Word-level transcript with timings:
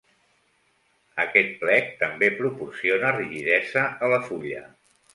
Aquest 1.25 1.53
plec 1.59 1.93
també 2.01 2.31
proporciona 2.41 3.15
rigidesa 3.21 3.89
a 4.09 4.15
la 4.17 4.23
fulla. 4.29 4.69